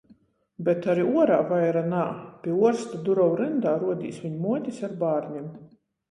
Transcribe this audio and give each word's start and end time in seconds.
Bet 0.67 0.85
ari 0.93 1.01
uorā 1.09 1.35
vaira 1.49 1.83
nā. 1.91 2.05
Pi 2.45 2.55
uorsta 2.61 3.01
durovu 3.09 3.37
ryndā, 3.41 3.73
ruodīs, 3.83 4.17
viņ 4.23 4.39
muotis 4.47 4.81
ar 4.89 4.97
bārnim. 5.05 5.45